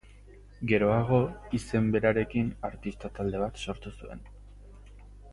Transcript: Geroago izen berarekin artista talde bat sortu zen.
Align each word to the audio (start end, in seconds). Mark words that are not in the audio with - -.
Geroago 0.69 1.17
izen 1.57 1.91
berarekin 1.95 2.49
artista 2.69 3.11
talde 3.19 3.41
bat 3.43 3.61
sortu 3.65 3.93
zen. 3.99 4.25